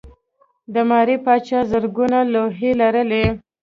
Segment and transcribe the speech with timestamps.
[0.73, 3.25] د ماري پاچا زرګونه لوحې لرلې.